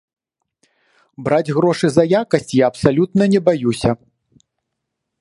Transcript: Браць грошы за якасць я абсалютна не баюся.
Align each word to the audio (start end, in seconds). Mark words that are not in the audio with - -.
Браць 1.27 1.53
грошы 1.59 1.87
за 1.97 2.03
якасць 2.23 2.51
я 2.63 2.73
абсалютна 2.75 3.23
не 3.35 3.39
баюся. 3.51 3.89